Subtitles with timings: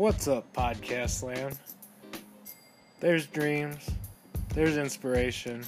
[0.00, 1.58] What's up, podcast land?
[3.00, 3.90] There's dreams,
[4.54, 5.62] there's inspiration,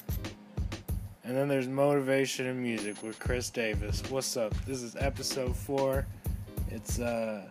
[1.23, 4.03] and then there's motivation and music with Chris Davis.
[4.09, 4.55] What's up?
[4.65, 6.07] This is episode four.
[6.71, 7.43] It's uh,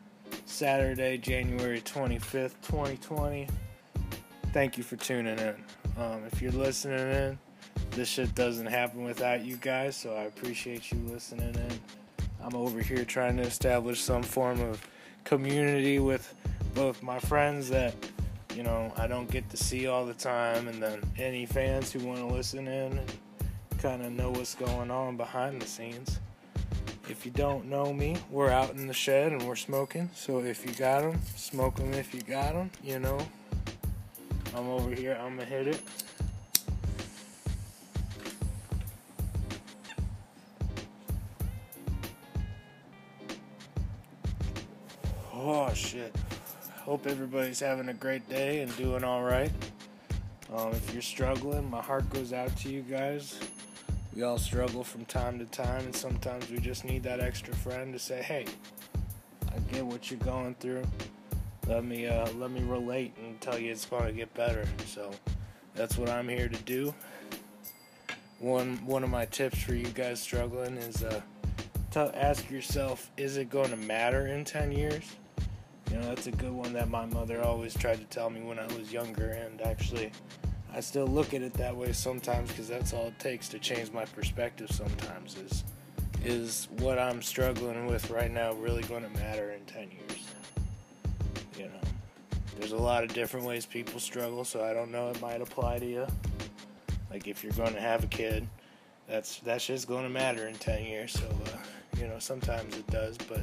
[0.46, 3.48] Saturday, January 25th, 2020.
[4.52, 5.56] Thank you for tuning in.
[6.00, 7.40] Um, if you're listening in,
[7.92, 11.80] this shit doesn't happen without you guys, so I appreciate you listening in.
[12.44, 14.82] I'm over here trying to establish some form of
[15.26, 16.34] community with
[16.74, 17.94] both my friends that
[18.56, 22.00] you know I don't get to see all the time, and then any fans who
[22.00, 23.14] want to listen in and
[23.80, 26.20] kind of know what's going on behind the scenes.
[27.10, 30.10] If you don't know me, we're out in the shed and we're smoking.
[30.14, 32.70] So if you got them, smoke them if you got them.
[32.84, 33.18] You know,
[34.56, 35.18] I'm over here.
[35.20, 35.82] I'm gonna hit it.
[45.34, 46.16] Oh shit.
[46.86, 49.52] Hope everybody's having a great day and doing all right.
[50.52, 53.40] Um, if you're struggling, my heart goes out to you guys.
[54.16, 57.94] We all struggle from time to time, and sometimes we just need that extra friend
[57.94, 58.48] to say, "Hey,
[59.56, 60.84] I get what you're going through.
[61.68, 65.12] Let me uh, let me relate and tell you it's going to get better." So
[65.76, 66.96] that's what I'm here to do.
[68.40, 71.22] One one of my tips for you guys struggling is uh,
[71.92, 75.04] to ask yourself, "Is it going to matter in 10 years?"
[75.92, 78.58] You know, that's a good one that my mother always tried to tell me when
[78.58, 80.12] I was younger, and actually,
[80.74, 83.92] I still look at it that way sometimes because that's all it takes to change
[83.92, 84.72] my perspective.
[84.72, 85.66] Sometimes is
[86.24, 90.24] is what I'm struggling with right now really going to matter in 10 years?
[91.58, 91.82] You know,
[92.58, 95.10] there's a lot of different ways people struggle, so I don't know.
[95.10, 96.08] It might apply to you.
[97.10, 98.48] Like if you're going to have a kid,
[99.10, 101.12] that's that's just going to matter in 10 years.
[101.12, 101.58] So uh,
[102.00, 103.42] you know, sometimes it does, but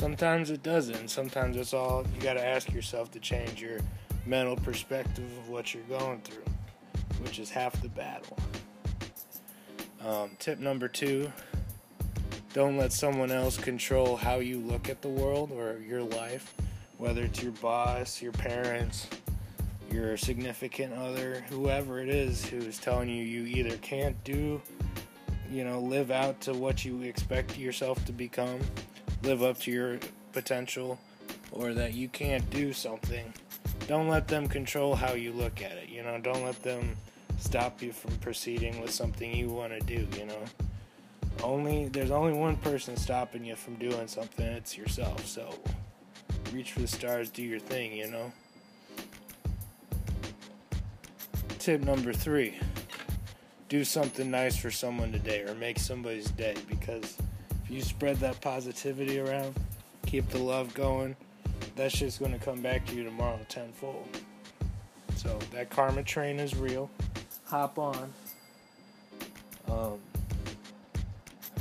[0.00, 1.08] sometimes it doesn't.
[1.08, 3.80] Sometimes it's all you got to ask yourself to change your
[4.24, 6.50] mental perspective of what you're going through,
[7.22, 8.38] which is half the battle.
[10.02, 11.30] Um, tip number two
[12.54, 16.54] don't let someone else control how you look at the world or your life,
[16.96, 19.06] whether it's your boss, your parents,
[19.92, 24.62] your significant other, whoever it is who's telling you you either can't do,
[25.50, 28.58] you know, live out to what you expect yourself to become,
[29.22, 29.98] live up to your
[30.32, 30.98] potential,
[31.52, 33.32] or that you can't do something.
[33.86, 36.96] Don't let them control how you look at it, you know, don't let them
[37.38, 40.44] stop you from proceeding with something you want to do, you know.
[41.42, 45.26] Only there's only one person stopping you from doing something, it's yourself.
[45.26, 45.54] So
[46.52, 48.32] reach for the stars, do your thing, you know.
[51.58, 52.58] Tip number 3.
[53.68, 57.16] Do something nice for someone today or make somebody's day because
[57.70, 59.54] you spread that positivity around,
[60.06, 61.14] keep the love going,
[61.76, 64.08] that shit's to come back to you tomorrow tenfold.
[65.16, 66.90] So that karma train is real.
[67.44, 68.12] Hop on.
[69.68, 69.98] Um,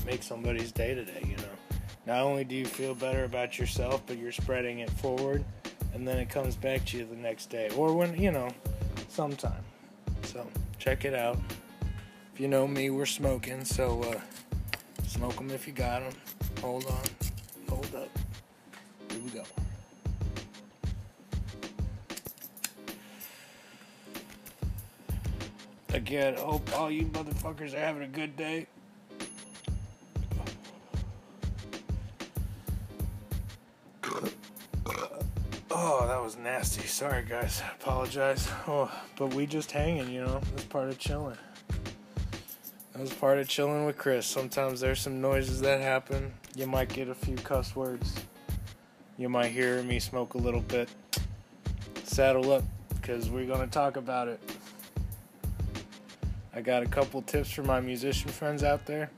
[0.06, 1.78] make somebody's day today, you know.
[2.08, 5.44] Not only do you feel better about yourself, but you're spreading it forward,
[5.94, 8.50] and then it comes back to you the next day, or when, you know,
[9.09, 9.64] sometime.
[10.24, 10.47] So,
[10.80, 11.38] check it out.
[12.34, 14.20] If you know me, we're smoking, so uh,
[15.09, 16.14] smoke them if you got them.
[16.62, 17.03] Hold on.
[17.68, 18.09] Hold up.
[19.12, 19.44] Here we go.
[25.94, 28.68] Again, hope all you motherfuckers are having a good day.
[35.72, 36.86] Oh, that was nasty.
[36.88, 37.64] Sorry, guys.
[37.81, 38.47] Apologize.
[38.68, 40.40] Oh, but we just hanging, you know.
[40.52, 41.38] That's part of chilling.
[43.00, 44.26] Was part of chilling with Chris.
[44.26, 46.34] Sometimes there's some noises that happen.
[46.54, 48.14] You might get a few cuss words.
[49.18, 50.90] You might hear me smoke a little bit.
[52.04, 54.42] Saddle up, because we're going to talk about it.
[56.54, 59.09] I got a couple tips for my musician friends out there.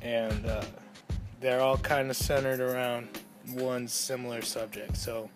[0.00, 0.64] And uh,
[1.38, 3.08] they're all kind of centered around
[3.52, 4.96] one similar subject.
[4.96, 5.28] So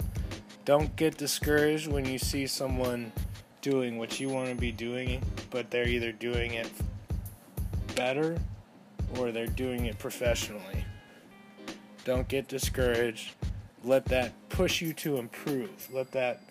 [0.65, 3.13] don't get discouraged when you see someone
[3.61, 6.71] doing what you want to be doing, but they're either doing it
[7.95, 8.39] better
[9.19, 10.85] or they're doing it professionally.
[12.05, 13.35] Don't get discouraged.
[13.83, 15.89] Let that push you to improve.
[15.93, 16.43] Let that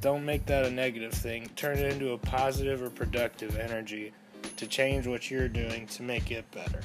[0.00, 1.50] don't make that a negative thing.
[1.56, 4.12] Turn it into a positive or productive energy
[4.56, 6.80] to change what you're doing to make it better.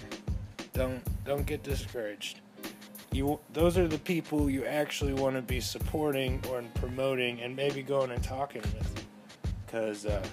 [0.73, 2.39] Don't don't get discouraged
[3.13, 7.83] you those are the people you actually want to be supporting or promoting and maybe
[7.83, 9.05] going and talking with
[9.65, 10.23] because uh,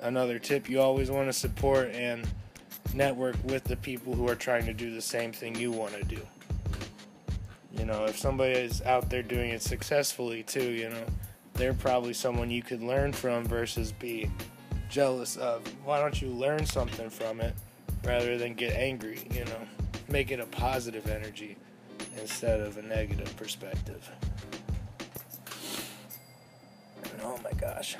[0.00, 2.26] another tip you always want to support and
[2.94, 6.04] network with the people who are trying to do the same thing you want to
[6.04, 6.20] do
[7.78, 11.04] You know, if somebody is out there doing it successfully too, you know,
[11.54, 14.30] they're probably someone you could learn from versus be
[14.88, 15.62] jealous of.
[15.84, 17.54] Why don't you learn something from it
[18.04, 19.60] rather than get angry, you know?
[20.08, 21.56] Make it a positive energy
[22.20, 24.10] instead of a negative perspective.
[27.12, 27.96] And oh my gosh.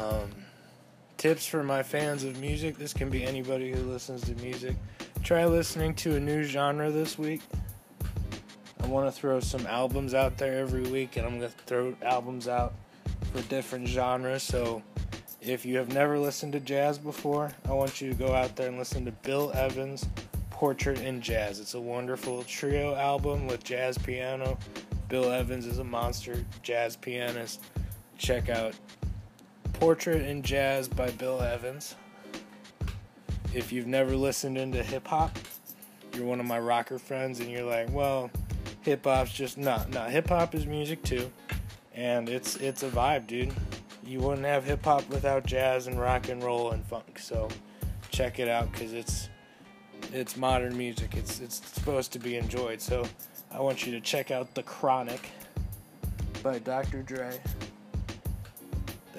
[0.00, 0.30] Um,
[1.16, 2.76] tips for my fans of music.
[2.76, 4.76] This can be anybody who listens to music.
[5.22, 7.42] Try listening to a new genre this week.
[8.80, 11.94] I want to throw some albums out there every week, and I'm going to throw
[12.02, 12.74] albums out
[13.32, 14.42] for different genres.
[14.42, 14.82] So
[15.40, 18.68] if you have never listened to jazz before, I want you to go out there
[18.68, 20.06] and listen to Bill Evans'
[20.50, 21.60] Portrait in Jazz.
[21.60, 24.58] It's a wonderful trio album with jazz piano.
[25.08, 27.62] Bill Evans is a monster jazz pianist.
[28.18, 28.74] Check out
[29.78, 31.96] Portrait in Jazz by Bill Evans.
[33.52, 35.36] If you've never listened into hip hop,
[36.14, 38.30] you're one of my rocker friends and you're like, well,
[38.80, 41.30] hip hop's just not not hip hop is music too.
[41.94, 43.52] And it's it's a vibe, dude.
[44.02, 47.18] You wouldn't have hip hop without jazz and rock and roll and funk.
[47.18, 47.48] So
[48.10, 49.28] check it out cuz it's
[50.10, 51.14] it's modern music.
[51.14, 52.80] It's it's supposed to be enjoyed.
[52.80, 53.06] So
[53.50, 55.28] I want you to check out The Chronic
[56.42, 57.02] by Dr.
[57.02, 57.38] Dre.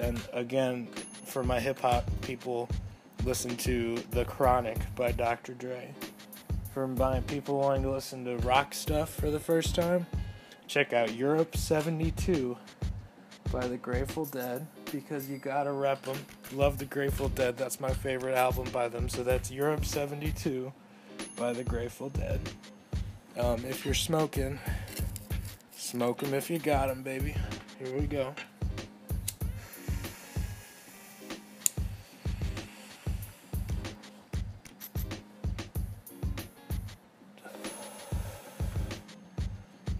[0.00, 0.88] And again,
[1.24, 2.68] for my hip hop people,
[3.24, 5.54] listen to The Chronic by Dr.
[5.54, 5.94] Dre.
[6.72, 10.06] For my people wanting to listen to rock stuff for the first time,
[10.66, 12.56] check out Europe 72
[13.52, 16.18] by the Grateful Dead because you gotta rep them.
[16.52, 17.56] Love the Grateful Dead.
[17.56, 19.08] That's my favorite album by them.
[19.08, 20.72] So that's Europe 72
[21.36, 22.40] by the Grateful Dead.
[23.38, 24.58] Um, if you're smoking,
[25.76, 27.34] smoke them if you got them, baby.
[27.78, 28.34] Here we go.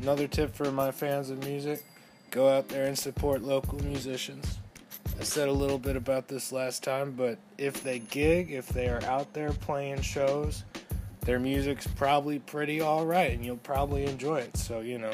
[0.08, 1.84] Another tip for my fans of music
[2.31, 4.58] go out there and support local musicians.
[5.20, 8.88] I said a little bit about this last time, but if they gig, if they
[8.88, 10.64] are out there playing shows,
[11.26, 14.56] their music's probably pretty alright and you'll probably enjoy it.
[14.56, 15.12] So, you know,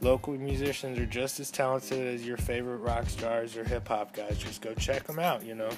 [0.00, 4.38] local musicians are just as talented as your favorite rock stars or hip hop guys.
[4.38, 5.70] Just go check them out, you know.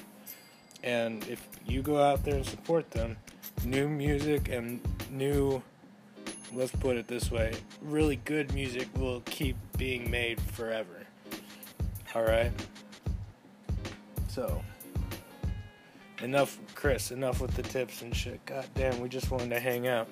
[0.83, 3.17] And if you go out there and support them,
[3.65, 4.79] new music and
[5.09, 5.63] new
[6.53, 11.05] let's put it this way really good music will keep being made forever.
[12.15, 12.51] Alright?
[14.27, 14.61] So,
[16.21, 18.43] enough, Chris, enough with the tips and shit.
[18.45, 20.07] God damn, we just wanted to hang out.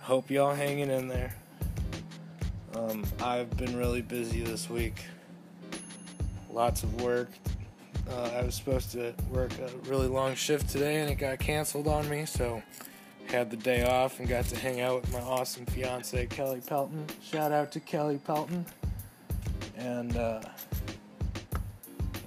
[0.00, 1.34] Hope y'all hanging in there.
[2.74, 5.04] Um, I've been really busy this week.
[6.50, 7.30] Lots of work.
[8.10, 11.86] Uh, I was supposed to work a really long shift today and it got canceled
[11.86, 12.62] on me, so
[13.30, 17.06] had the day off and got to hang out with my awesome fiance Kelly Pelton.
[17.22, 18.66] Shout out to Kelly Pelton.
[19.76, 20.40] And uh,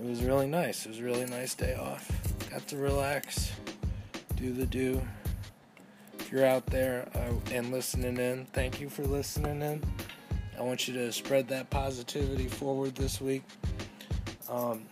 [0.02, 0.86] it was really nice.
[0.86, 2.10] It was a really nice day off.
[2.50, 3.52] Got to relax,
[4.36, 5.02] do the do.
[6.20, 9.84] If you're out there uh, and listening in, thank you for listening in.
[10.58, 13.44] I want you to spread that positivity forward this week.
[14.50, 14.84] Um,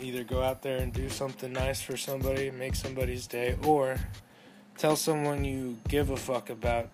[0.00, 3.98] either go out there and do something nice for somebody, make somebody's day, or
[4.78, 6.88] tell someone you give a fuck about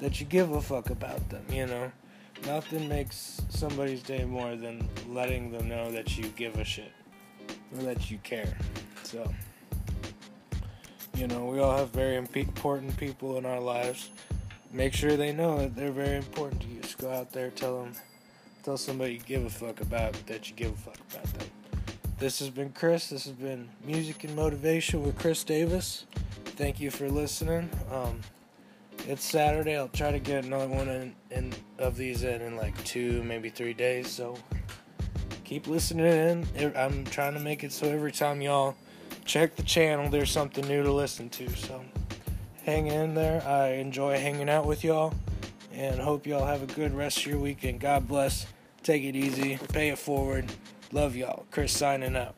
[0.00, 1.90] that you give a fuck about them, you know?
[2.46, 6.92] Nothing makes somebody's day more than letting them know that you give a shit
[7.74, 8.54] or that you care.
[9.02, 9.32] So,
[11.16, 14.10] you know, we all have very important people in our lives.
[14.72, 16.80] Make sure they know that they're very important to you.
[16.80, 17.94] Just go out there, tell them,
[18.62, 21.48] tell somebody you give a fuck about that you give a fuck about them.
[22.18, 23.08] This has been Chris.
[23.08, 26.04] This has been Music and Motivation with Chris Davis
[26.54, 27.68] thank you for listening.
[27.90, 28.20] Um,
[29.08, 29.76] it's Saturday.
[29.76, 33.50] I'll try to get another one in, in of these in in like two, maybe
[33.50, 34.08] three days.
[34.08, 34.36] So
[35.44, 36.72] keep listening in.
[36.76, 38.76] I'm trying to make it so every time y'all
[39.24, 41.48] check the channel, there's something new to listen to.
[41.56, 41.84] So
[42.62, 43.42] hang in there.
[43.46, 45.12] I enjoy hanging out with y'all,
[45.72, 47.80] and hope y'all have a good rest of your weekend.
[47.80, 48.46] God bless.
[48.82, 49.58] Take it easy.
[49.72, 50.52] Pay it forward.
[50.92, 51.46] Love y'all.
[51.50, 52.34] Chris signing out.